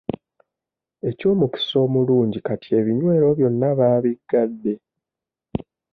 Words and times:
Eky'omukisa 1.09 1.75
omulungi 1.85 2.39
kati 2.47 2.69
ebinywero 2.79 3.27
byonna 3.37 3.69
baabigadde. 3.79 4.73